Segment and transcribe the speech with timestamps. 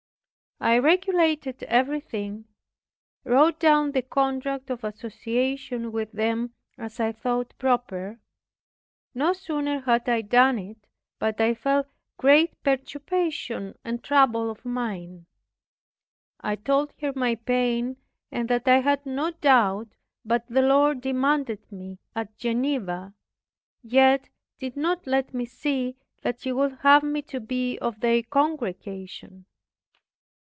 [0.63, 2.45] I regulated everything,
[3.23, 8.19] wrote down the contract of association with them as I thought proper.
[9.15, 10.77] No sooner had I done it,
[11.17, 11.87] but I felt
[12.17, 15.25] great perturbation and trouble of mind.
[16.41, 17.97] I told her my pain,
[18.31, 19.87] and that I had no doubt
[20.23, 23.15] but the Lord demanded me at Geneva,
[23.81, 24.29] yet
[24.59, 29.45] did not let me see that He would have me to be of their congregation.